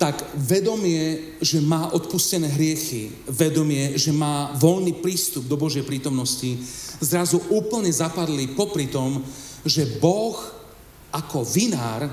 [0.00, 6.56] tak vedomie, že má odpustené hriechy, vedomie, že má voľný prístup do Božej prítomnosti,
[7.04, 9.20] zrazu úplne zapadli popri tom,
[9.60, 10.40] že Boh
[11.12, 12.08] ako vinár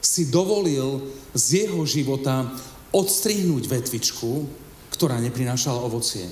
[0.00, 2.48] si dovolil z jeho života
[2.96, 4.48] odstrihnúť vetvičku,
[4.96, 6.24] ktorá neprinášala ovocie.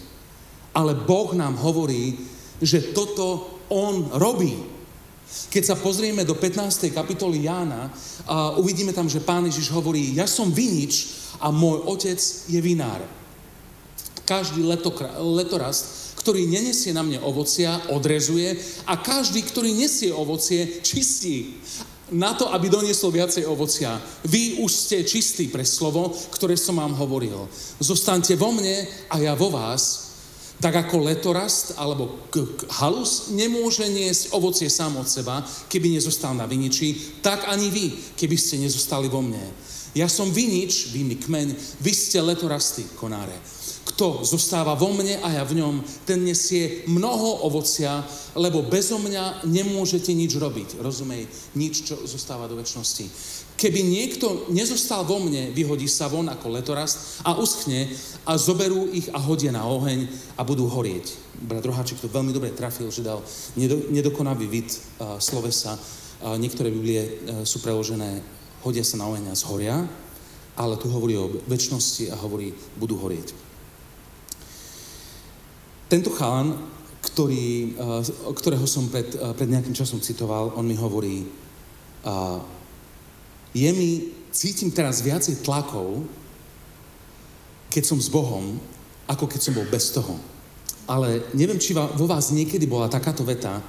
[0.72, 2.16] Ale Boh nám hovorí,
[2.64, 4.73] že toto On robí.
[5.50, 6.90] Keď sa pozrieme do 15.
[6.94, 12.20] kapitoly Jána, uh, uvidíme tam, že Pán Ježiš hovorí, ja som vinič a môj otec
[12.50, 13.02] je vinár.
[14.24, 18.56] Každý letokra- letorast, ktorý nenesie na mne ovocia, odrezuje
[18.88, 21.60] a každý, ktorý nesie ovocie, čistí
[22.12, 23.96] na to, aby doniesol viacej ovocia.
[24.28, 27.48] Vy už ste čistí pre slovo, ktoré som vám hovoril.
[27.80, 30.03] Zostaňte vo mne a ja vo vás.
[30.64, 36.33] Tak ako letorast alebo k- k- halus nemôže niesť ovocie sám od seba, keby nezostal
[36.33, 39.44] na viniči, tak ani vy, keby ste nezostali vo mne.
[39.92, 41.53] Ja som vinič, vy kmeň,
[41.85, 43.37] vy ste letorasty, konáre.
[43.85, 48.00] Kto zostáva vo mne a ja v ňom, ten nesie mnoho ovocia,
[48.33, 50.81] lebo bezo mňa nemôžete nič robiť.
[50.81, 51.29] Rozumej,
[51.61, 53.07] nič, čo zostáva do väčšnosti.
[53.54, 57.86] Keby niekto nezostal vo mne, vyhodí sa von ako letorast a uschne
[58.26, 61.14] a zoberú ich a hodia na oheň a budú horieť.
[61.38, 63.22] Brat Roháček to veľmi dobre trafil, že dal
[63.94, 65.78] nedokonavý vid uh, slovesa.
[66.18, 68.26] Uh, niektoré Biblie uh, sú preložené
[68.64, 69.76] hodia sa na oheň a zhoria,
[70.56, 73.36] ale tu hovorí o väčšnosti a hovorí, budú horieť.
[75.92, 76.56] Tento chalan,
[77.04, 77.76] ktorý,
[78.32, 79.04] ktorého som pred,
[79.36, 81.28] pred nejakým časom citoval, on mi hovorí,
[83.54, 86.02] je mi, cítim teraz viacej tlakov,
[87.70, 88.58] keď som s Bohom,
[89.06, 90.18] ako keď som bol bez toho.
[90.90, 93.62] Ale neviem, či vo vás niekedy bola takáto veta,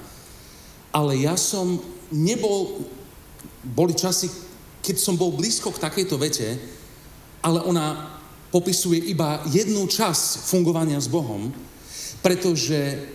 [0.89, 1.79] ale ja som
[2.11, 2.87] nebol,
[3.61, 4.27] boli časy,
[4.81, 6.55] keď som bol blízko k takejto vete,
[7.45, 8.17] ale ona
[8.49, 11.51] popisuje iba jednu časť fungovania s Bohom,
[12.23, 13.05] pretože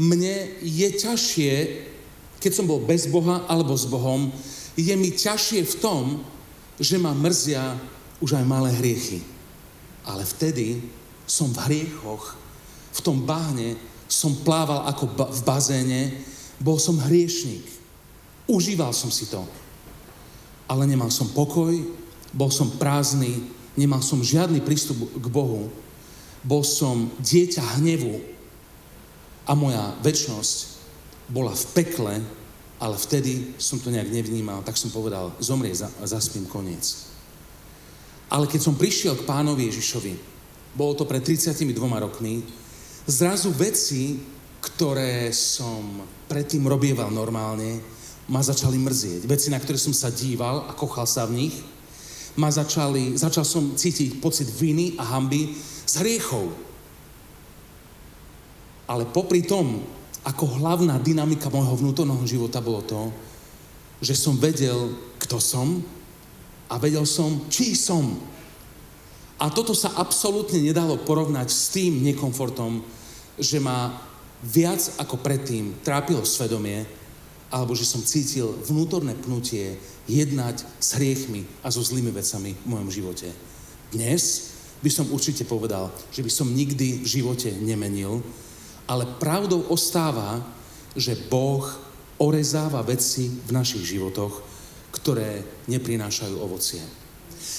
[0.00, 1.52] mne je ťažšie,
[2.40, 4.32] keď som bol bez Boha alebo s Bohom,
[4.76, 6.04] je mi ťažšie v tom,
[6.76, 7.76] že ma mrzia
[8.20, 9.24] už aj malé hriechy.
[10.04, 10.84] Ale vtedy
[11.24, 12.36] som v hriechoch,
[12.92, 13.74] v tom bahne
[14.06, 16.02] som plával ako ba- v bazéne,
[16.62, 17.66] bol som hriešnik.
[18.46, 19.42] Užíval som si to.
[20.70, 21.74] Ale nemal som pokoj,
[22.30, 25.72] bol som prázdny, nemal som žiadny prístup k Bohu.
[26.46, 28.36] Bol som dieťa hnevu,
[29.46, 30.54] a moja väčnosť
[31.30, 32.14] bola v pekle,
[32.76, 37.08] ale vtedy som to nejak nevnímal, tak som povedal, zomrie, za, zaspím koniec.
[38.28, 40.14] Ale keď som prišiel k pánovi Ježišovi,
[40.76, 42.44] bolo to pred 32 rokmi,
[43.08, 44.20] zrazu veci,
[44.60, 47.80] ktoré som predtým robieval normálne,
[48.26, 49.22] ma začali mrzieť.
[49.24, 51.56] Veci, na ktoré som sa díval a kochal sa v nich,
[52.36, 56.52] ma začali, začal som cítiť pocit viny a hamby z hriechov,
[58.86, 59.82] ale popri tom,
[60.26, 63.14] ako hlavná dynamika môjho vnútorného života bolo to,
[64.02, 64.90] že som vedel,
[65.22, 65.78] kto som
[66.66, 68.18] a vedel som, či som.
[69.38, 72.82] A toto sa absolútne nedalo porovnať s tým nekomfortom,
[73.38, 73.94] že ma
[74.42, 76.82] viac ako predtým trápilo svedomie,
[77.46, 79.78] alebo že som cítil vnútorné pnutie
[80.10, 83.30] jednať s hriechmi a so zlými vecami v mojom živote.
[83.94, 88.20] Dnes by som určite povedal, že by som nikdy v živote nemenil,
[88.86, 90.42] ale pravdou ostáva,
[90.94, 91.66] že Boh
[92.16, 94.40] orezáva veci v našich životoch,
[94.94, 96.80] ktoré neprinášajú ovocie.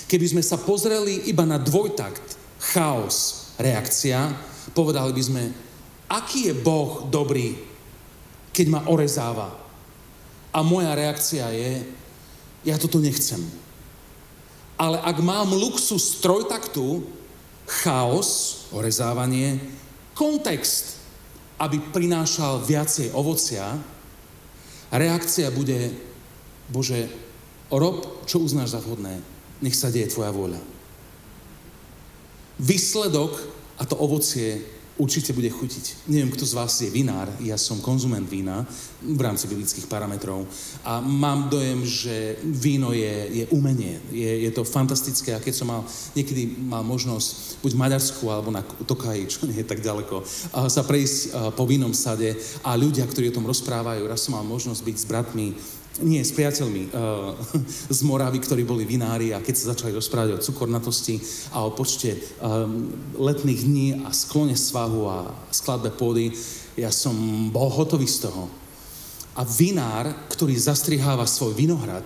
[0.10, 2.40] Keby sme sa pozreli iba na dvojtakt,
[2.74, 4.34] chaos, reakcia,
[4.74, 5.44] povedali by sme,
[6.10, 7.54] aký je Boh dobrý,
[8.56, 9.54] keď ma orezáva.
[10.50, 11.86] A moja reakcia je,
[12.66, 13.44] ja toto nechcem.
[14.78, 17.06] Ale ak mám luxus trojtaktu,
[17.86, 19.62] chaos, orezávanie,
[20.18, 20.97] kontext,
[21.58, 23.65] aby prinášal viacej ovocia,
[24.93, 25.89] reakcia bude,
[26.70, 27.10] Bože,
[27.74, 29.20] rob, čo uznáš za vhodné,
[29.60, 30.62] nech sa deje Tvoja vôľa.
[32.62, 33.34] Výsledok
[33.78, 36.10] a to ovocie určite bude chutiť.
[36.10, 38.66] Neviem, kto z vás je vinár, ja som konzument vína
[39.02, 40.46] v rámci biblických parametrov.
[40.82, 45.38] A mám dojem, že víno je, je umenie, je, je to fantastické.
[45.38, 45.86] A keď som mal,
[46.18, 50.26] niekedy mal možnosť buď v Maďarsku alebo na Tokaji, čo nie je tak ďaleko,
[50.68, 52.34] sa prejsť po vínom sade
[52.66, 55.48] a ľudia, ktorí o tom rozprávajú, raz som mal možnosť byť s bratmi
[56.02, 57.34] nie, s priateľmi uh,
[57.98, 61.18] z Moravy, ktorí boli vinári a keď sa začali rozprávať o cukornatosti
[61.54, 65.18] a o počte um, letných dní a sklone svahu a
[65.50, 66.30] skladbe pôdy,
[66.78, 67.14] ja som
[67.50, 68.46] bol hotový z toho.
[69.38, 72.06] A vinár, ktorý zastriháva svoj vinohrad,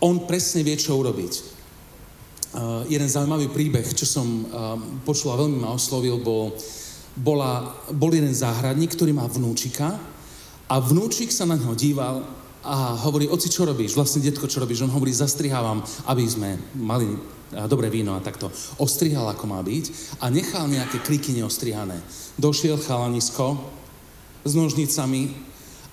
[0.00, 1.32] on presne vie, čo urobiť.
[2.48, 6.56] Uh, jeden zaujímavý príbeh, čo som uh, počul a veľmi ma oslovil, bol,
[7.12, 10.00] bola, bol jeden záhradník, ktorý má vnúčika
[10.68, 12.37] a vnúčik sa na ňo díval
[12.68, 13.96] a hovorí, oci, čo robíš?
[13.96, 14.84] Vlastne, detko, čo robíš?
[14.84, 17.08] On hovorí, zastrihávam, aby sme mali
[17.64, 18.52] dobré víno a takto.
[18.76, 21.96] Ostrihal, ako má byť a nechal nejaké kriky neostrihané.
[22.36, 23.56] Došiel chalanisko
[24.44, 25.32] s nožnicami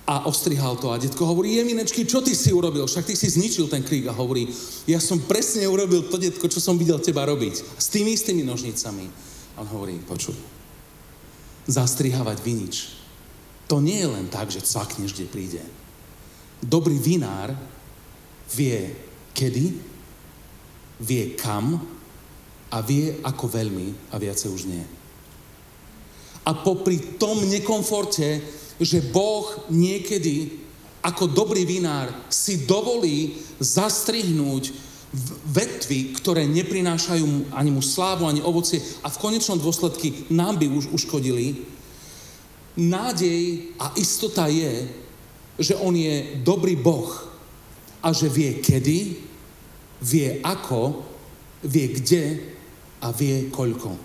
[0.04, 0.92] a ostrihal to.
[0.92, 2.84] A detko hovorí, Jeminečky, čo ty si urobil?
[2.84, 4.04] Však ty si zničil ten krík.
[4.06, 4.52] A hovorí,
[4.84, 7.80] ja som presne urobil to, detko, čo som videl teba robiť.
[7.80, 9.08] S tými istými nožnicami.
[9.56, 10.36] A on hovorí, počuj,
[11.72, 13.00] zastrihávať vinič.
[13.72, 15.64] To nie je len tak, že cvakneš, kde príde
[16.62, 17.52] Dobrý vinár
[18.54, 18.94] vie
[19.36, 19.66] kedy,
[21.02, 21.76] vie kam
[22.72, 24.84] a vie ako veľmi a viacej už nie.
[26.46, 28.40] A popri tom nekomforte,
[28.80, 30.64] že Boh niekedy
[31.02, 34.74] ako dobrý vinár si dovolí zastrihnúť
[35.46, 40.90] vetvy, ktoré neprinášajú ani mu slávu, ani ovocie a v konečnom dôsledky nám by už
[40.90, 41.62] uškodili,
[42.76, 44.90] nádej a istota je,
[45.56, 47.08] že on je dobrý Boh
[48.04, 49.00] a že vie kedy,
[50.04, 51.02] vie ako,
[51.64, 52.24] vie kde
[53.00, 53.96] a vie koľko.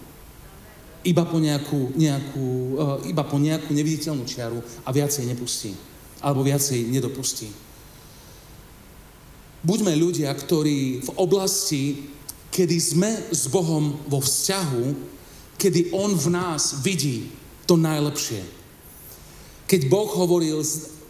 [1.02, 5.74] Iba po nejakú, nejakú, uh, iba po nejakú neviditeľnú čiaru a viacej nepustí.
[6.22, 7.50] Alebo viacej nedopustí.
[9.66, 12.10] Buďme ľudia, ktorí v oblasti,
[12.54, 14.86] kedy sme s Bohom vo vzťahu,
[15.58, 17.30] kedy On v nás vidí
[17.66, 18.42] to najlepšie.
[19.70, 20.62] Keď Boh hovoril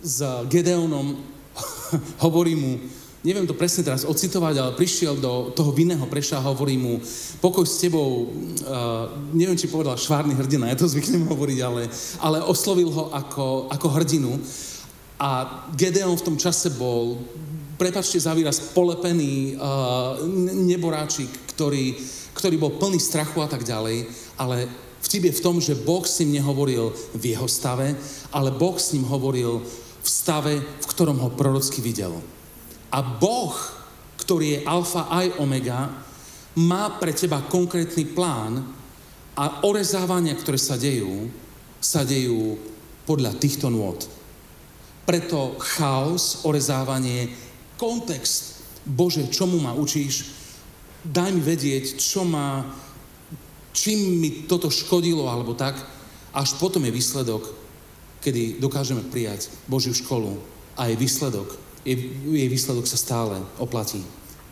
[0.01, 1.17] s Gedeonom,
[2.25, 2.81] hovorí mu,
[3.21, 6.97] neviem to presne teraz ocitovať, ale prišiel do toho vinného preša a hovorí mu,
[7.37, 11.85] pokoj s tebou, uh, neviem, či povedal švárny hrdina, ja to zvyknem hovoriť, ale,
[12.17, 14.41] ale oslovil ho ako, ako hrdinu.
[15.21, 17.21] A Gedeon v tom čase bol,
[17.77, 20.17] prepačte za výraz, polepený uh,
[20.49, 21.93] neboráčik, ktorý,
[22.33, 24.09] ktorý bol plný strachu a tak ďalej,
[24.41, 24.65] ale
[25.05, 27.93] vtip je v tom, že Boh s ním nehovoril v jeho stave,
[28.33, 29.61] ale Boh s ním hovoril
[30.01, 32.17] v stave, v ktorom ho prorocky videl.
[32.91, 33.53] A Boh,
[34.17, 35.89] ktorý je alfa aj omega,
[36.59, 38.59] má pre teba konkrétny plán
[39.37, 41.31] a orezávania, ktoré sa dejú,
[41.79, 42.59] sa dejú
[43.07, 44.03] podľa týchto nôd.
[45.07, 47.31] Preto chaos, orezávanie,
[47.79, 50.33] kontext, Bože, čomu ma učíš,
[51.05, 52.65] daj mi vedieť, čo ma,
[53.73, 55.77] čím mi toto škodilo, alebo tak,
[56.35, 57.60] až potom je výsledok
[58.21, 60.37] kedy dokážeme prijať Božiu školu
[60.77, 64.05] a jej výsledok, jej, jej výsledok sa stále oplatí.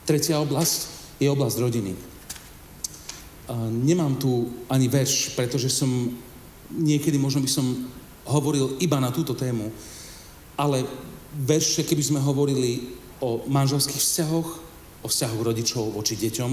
[0.10, 0.90] Tretia oblasť
[1.22, 1.94] je oblasť rodiny.
[3.86, 5.90] Nemám tu ani verš, pretože som
[6.74, 7.66] niekedy možno by som
[8.30, 9.74] hovoril iba na túto tému,
[10.54, 10.86] ale
[11.34, 14.50] verše, keby sme hovorili o manželských vzťahoch,
[15.02, 16.52] o vzťahu rodičov voči deťom,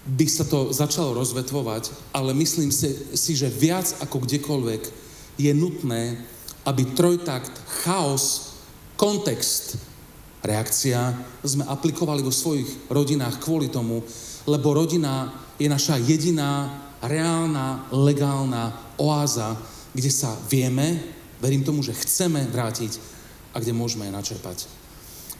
[0.00, 4.82] by sa to začalo rozvetvovať, ale myslím si, si že viac ako kdekoľvek
[5.40, 6.20] je nutné,
[6.68, 7.52] aby trojtakt,
[7.84, 8.52] chaos,
[9.00, 9.80] kontext,
[10.44, 14.04] reakcia sme aplikovali vo svojich rodinách kvôli tomu,
[14.48, 16.68] lebo rodina je naša jediná,
[17.00, 19.56] reálna, legálna oáza,
[19.96, 21.00] kde sa vieme,
[21.40, 23.00] verím tomu, že chceme vrátiť
[23.52, 24.68] a kde môžeme načerpať.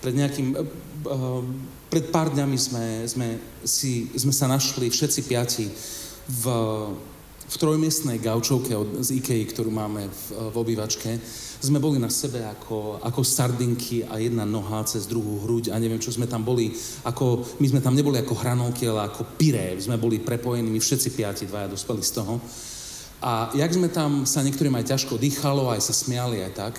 [0.00, 1.44] Pred nejakým, uh,
[1.92, 3.28] pred pár dňami sme, sme,
[3.64, 5.68] si, sme sa našli všetci piati
[6.30, 6.44] v
[7.50, 10.22] v trojmiestnej gaučovke od, z Ikei, ktorú máme v,
[10.54, 11.18] v obývačke,
[11.60, 16.00] sme boli na sebe ako, ako sardinky a jedna noha cez druhú hruď a neviem,
[16.00, 16.72] čo sme tam boli.
[17.04, 19.76] Ako, my sme tam neboli ako hranolky, ale ako pyré.
[19.76, 22.40] Sme boli prepojení, my všetci piati, dvaja dospeli z toho.
[23.20, 26.74] A jak sme tam sa niektorým aj ťažko dýchalo, aj sa smiali, aj tak,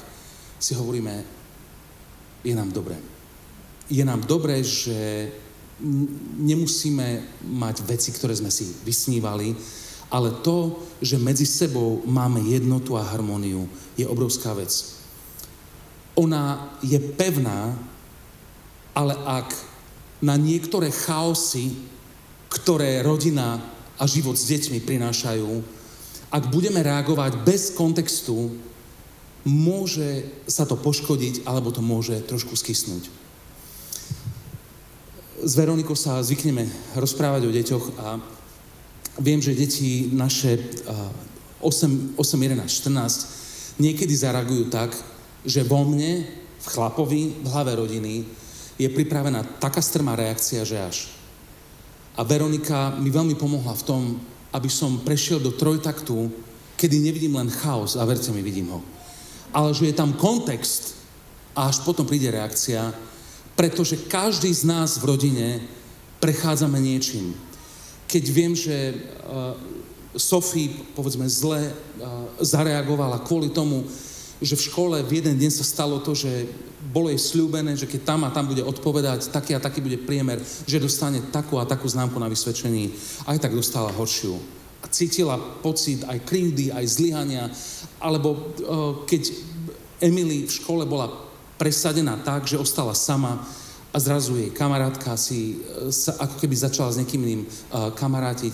[0.57, 1.21] si hovoríme,
[2.41, 2.97] je nám dobre.
[3.85, 5.29] Je nám dobre, že
[6.41, 9.53] nemusíme mať veci, ktoré sme si vysnívali,
[10.11, 14.99] ale to, že medzi sebou máme jednotu a harmóniu, je obrovská vec.
[16.19, 17.79] Ona je pevná,
[18.91, 19.55] ale ak
[20.19, 21.71] na niektoré chaosy,
[22.51, 23.63] ktoré rodina
[23.95, 25.49] a život s deťmi prinášajú,
[26.27, 28.51] ak budeme reagovať bez kontextu,
[29.47, 33.07] môže sa to poškodiť, alebo to môže trošku skysnúť.
[35.41, 38.07] S Veronikou sa zvykneme rozprávať o deťoch a
[39.19, 40.61] Viem, že deti naše
[41.59, 44.95] 8, 8 11, 14 niekedy zareagujú tak,
[45.43, 46.23] že vo mne
[46.61, 48.23] v chlapovi, v hlave rodiny,
[48.77, 50.97] je pripravená taká strmá reakcia, že až.
[52.17, 54.01] A Veronika mi veľmi pomohla v tom,
[54.51, 56.31] aby som prešiel do trojtaktu,
[56.75, 58.81] kedy nevidím len chaos, a verte mi, vidím ho.
[59.53, 60.97] Ale že je tam kontext
[61.55, 62.93] a až potom príde reakcia,
[63.55, 65.47] pretože každý z nás v rodine
[66.23, 67.35] prechádzame niečím.
[68.11, 69.55] Keď viem, že uh,
[70.19, 71.71] Sofie, povedzme, zle uh,
[72.43, 73.87] zareagovala kvôli tomu,
[74.43, 76.27] že v škole v jeden deň sa stalo to, že
[76.91, 80.43] bolo jej slúbené, že keď tam a tam bude odpovedať, taký a taký bude priemer,
[80.67, 82.91] že dostane takú a takú známku na vysvedčení.
[83.23, 84.35] Aj tak dostala horšiu.
[84.83, 87.47] A cítila pocit aj krivdy, aj zlyhania,
[88.01, 89.31] alebo uh, keď
[90.03, 91.07] Emily v škole bola
[91.61, 93.45] presadená tak, že ostala sama
[93.91, 98.53] a zrazu jej kamarátka si uh, sa ako keby začala s niekým iným uh, kamarátiť.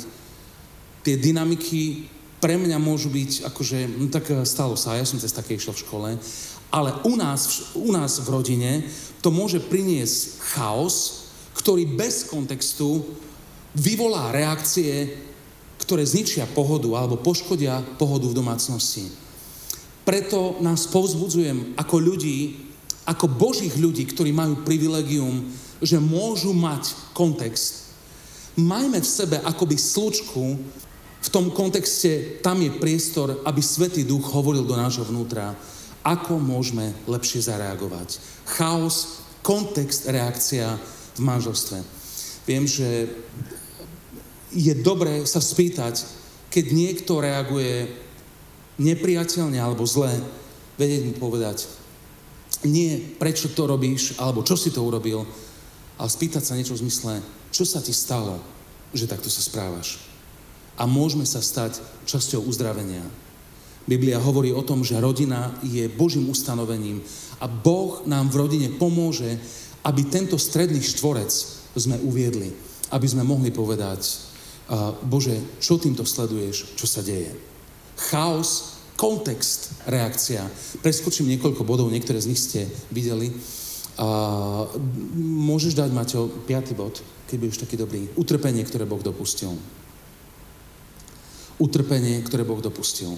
[1.06, 5.34] Tie dynamiky pre mňa môžu byť, akože, no tak eh, stalo sa, ja som cez
[5.34, 6.10] také išiel v škole,
[6.70, 8.72] ale u nás, u nás v rodine
[9.24, 11.28] to môže priniesť chaos,
[11.58, 13.02] ktorý bez kontextu
[13.74, 15.16] vyvolá reakcie,
[15.82, 19.10] ktoré zničia pohodu alebo poškodia pohodu v domácnosti.
[20.04, 22.67] Preto nás povzbudzujem ako ľudí,
[23.08, 25.48] ako božích ľudí, ktorí majú privilegium,
[25.80, 27.96] že môžu mať kontext.
[28.60, 30.60] Majme v sebe akoby slučku,
[31.18, 35.56] v tom kontexte tam je priestor, aby Svetý Duch hovoril do nášho vnútra,
[36.04, 38.20] ako môžeme lepšie zareagovať.
[38.48, 40.76] Chaos, kontext, reakcia
[41.16, 41.80] v manželstve.
[42.48, 43.12] Viem, že
[44.56, 46.08] je dobré sa spýtať,
[46.48, 47.92] keď niekto reaguje
[48.80, 50.12] nepriateľne alebo zle,
[50.80, 51.77] vedieť mu povedať,
[52.66, 55.26] nie prečo to robíš, alebo čo si to urobil,
[55.98, 57.14] ale spýtať sa niečo v zmysle,
[57.54, 58.38] čo sa ti stalo,
[58.94, 60.00] že takto sa správaš
[60.78, 63.02] a môžeme sa stať časťou uzdravenia.
[63.90, 67.02] Biblia hovorí o tom, že rodina je Božím ustanovením
[67.42, 69.42] a Boh nám v rodine pomôže,
[69.82, 71.32] aby tento stredný štvorec
[71.74, 72.54] sme uviedli,
[72.94, 74.30] aby sme mohli povedať,
[75.08, 77.34] Bože, čo týmto sleduješ, čo sa deje.
[77.98, 80.44] Chaos, kontext, reakcia.
[80.82, 83.30] Preskočím niekoľko bodov, niektoré z nich ste videli.
[83.98, 84.08] A
[85.22, 88.10] môžeš dať, Maťo, piatý bod, keď budeš taký dobrý.
[88.18, 89.54] Utrpenie, ktoré Boh dopustil
[91.58, 93.18] utrpenie, ktoré Boh dopustil.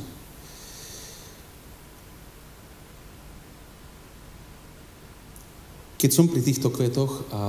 [5.99, 7.43] Keď som pri týchto kvetoch a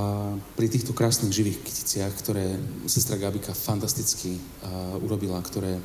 [0.59, 5.79] pri týchto krásnych živých kyticiach, ktoré sestra Gabika fantasticky uh, urobila, ktoré,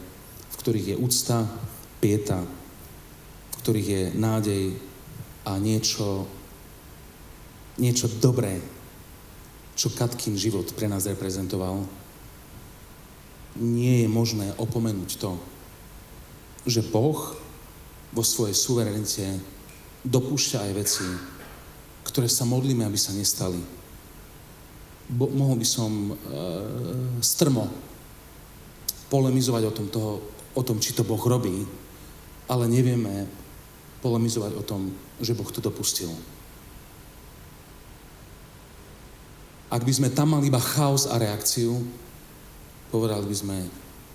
[0.51, 1.47] v ktorých je úcta,
[2.01, 4.65] pieta, v ktorých je nádej
[5.47, 6.27] a niečo,
[7.79, 8.59] niečo dobré,
[9.77, 11.85] čo Katkin život pre nás reprezentoval,
[13.57, 15.37] nie je možné opomenúť to,
[16.67, 17.37] že Boh
[18.13, 19.39] vo svojej suverenite
[20.05, 21.07] dopúšťa aj veci,
[22.07, 23.61] ktoré sa modlíme, aby sa nestali.
[25.07, 26.15] Bo, mohol by som e,
[27.23, 27.71] strmo
[29.07, 30.13] polemizovať o tom, toho,
[30.55, 31.63] o tom, či to Boh robí,
[32.47, 33.27] ale nevieme
[34.01, 36.11] polemizovať o tom, že Boh to dopustil.
[39.67, 41.83] Ak by sme tam mali iba chaos a reakciu,
[42.91, 43.57] Povedali by sme,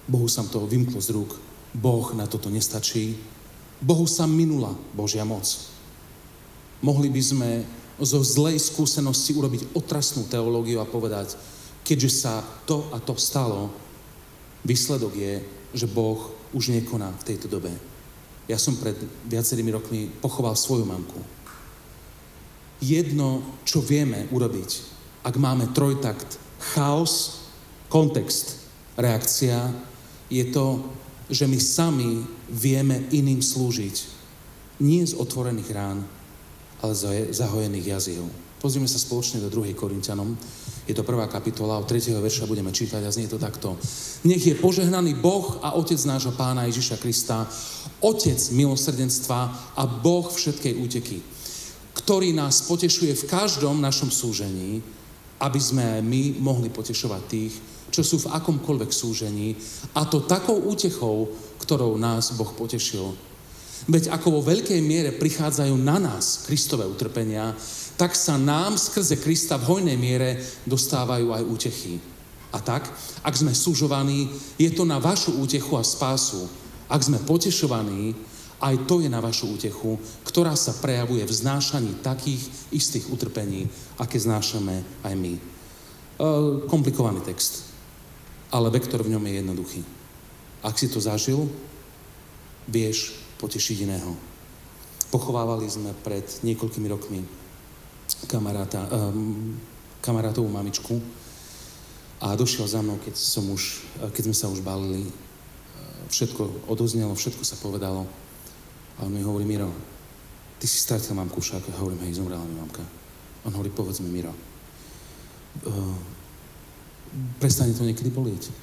[0.08, 1.36] Bohu sa to vymklo z rúk,
[1.76, 3.20] Boh na toto nestačí,
[3.84, 5.46] Bohu sa minula Božia moc.
[6.82, 7.50] Mohli by sme
[8.02, 11.38] zo zlej skúsenosti urobiť otrasnú teológiu a povedať,
[11.86, 12.34] keďže sa
[12.66, 13.70] to a to stalo,
[14.66, 15.34] výsledok je,
[15.76, 17.70] že Boh už nekoná v tejto dobe.
[18.52, 18.99] Ja som pred
[19.32, 21.24] viacerými rokmi pochoval svoju mamku.
[22.84, 24.70] Jedno, čo vieme urobiť,
[25.24, 26.36] ak máme trojtakt,
[26.76, 27.45] chaos,
[27.88, 28.60] kontext
[28.99, 29.72] reakcia
[30.28, 30.84] je to,
[31.32, 34.20] že my sami vieme iným slúžiť.
[34.84, 36.04] Nie z otvorených rán,
[36.84, 38.28] ale z zahojených jazyv.
[38.62, 39.74] Pozrime sa spoločne do 2.
[39.74, 40.38] Korintianom.
[40.86, 42.14] Je to prvá kapitola, od 3.
[42.14, 43.74] verša budeme čítať a znie to takto.
[44.22, 47.49] Nech je požehnaný Boh a Otec nášho Pána Ježiša Krista,
[48.05, 51.26] Otec milosrdenstva a Boh všetkej úteky,
[51.97, 54.86] ktorý nás potešuje v každom našom súžení,
[55.41, 57.57] aby sme my mohli potešovať tých,
[57.89, 59.57] čo sú v akomkoľvek súžení,
[59.97, 61.34] a to takou útechou,
[61.66, 63.09] ktorou nás Boh potešil.
[63.89, 67.57] Veď ako vo veľkej miere prichádzajú na nás Kristové utrpenia,
[68.02, 72.02] tak sa nám skrze Krista v hojnej miere dostávajú aj útechy.
[72.49, 72.89] A tak,
[73.22, 74.26] ak sme súžovaní,
[74.58, 76.49] je to na vašu útechu a spásu.
[76.89, 78.18] Ak sme potešovaní,
[78.58, 82.41] aj to je na vašu útechu, ktorá sa prejavuje v znášaní takých
[82.74, 83.70] istých utrpení,
[84.02, 85.34] aké znášame aj my.
[85.38, 85.41] E,
[86.66, 87.72] komplikovaný text
[88.52, 89.82] ale vektor v ňom je jednoduchý.
[90.62, 91.47] Ak si to zažil,
[92.68, 94.14] vieš potešiť iného.
[95.10, 97.20] Pochovávali sme pred niekoľkými rokmi
[98.28, 99.58] kamaráta, um,
[100.02, 101.02] kamarátovú mamičku
[102.22, 103.82] a došiel za mnou, keď, som už,
[104.14, 105.10] keď sme sa už balili.
[106.12, 108.06] Všetko odoznelo, všetko sa povedalo.
[109.00, 109.74] A on mi hovorí, Miro,
[110.62, 111.74] ty si stratil mamku však.
[111.74, 112.86] A hovorím, hej, zomrela mi mamka.
[113.42, 114.30] On hovorí, povedz mi, Miro,
[115.66, 115.98] uh,
[117.42, 118.54] prestane to niekedy bolieť.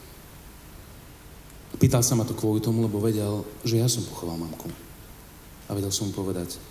[1.83, 4.71] Pýtal sa ma to kvôli tomu, lebo vedel, že ja som pochoval mamku.
[5.67, 6.63] A vedel som mu povedať,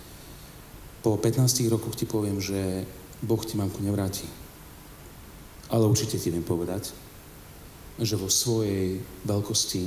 [1.02, 2.82] po 15 rokoch ti poviem, že
[3.22, 4.26] Boh ti mamku nevráti.
[5.68, 6.90] Ale určite ti viem povedať,
[7.98, 9.82] že vo svojej veľkosti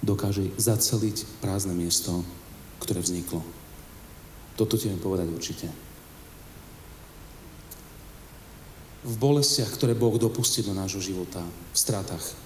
[0.00, 2.24] dokáže zaceliť prázdne miesto,
[2.80, 3.44] ktoré vzniklo.
[4.56, 5.66] Toto ti viem povedať určite.
[9.00, 12.36] V bolestiach, ktoré Boh dopustí do nášho života, v stratách.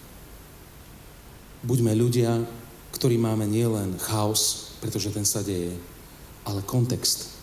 [1.67, 2.47] Buďme ľudia,
[2.95, 5.75] ktorí máme nielen chaos, pretože ten sa deje,
[6.47, 7.34] ale kontext,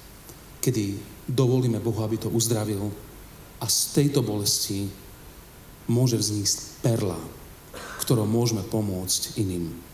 [0.61, 0.95] kedy
[1.25, 2.93] dovolíme Bohu, aby to uzdravil
[3.61, 4.87] a z tejto bolesti
[5.89, 7.17] môže vznísť perla,
[7.99, 9.90] ktorou môžeme pomôcť iným.